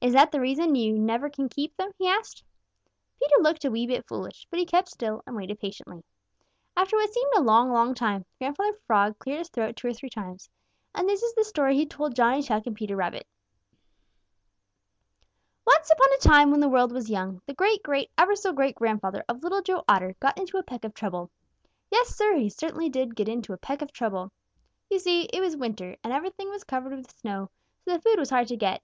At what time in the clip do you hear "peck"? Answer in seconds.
20.62-20.86, 23.58-23.82